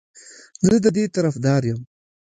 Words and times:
زه 0.65 0.75
د 0.83 0.85
دې 0.95 1.03
طرفدار 1.15 1.61
یم 1.69 1.79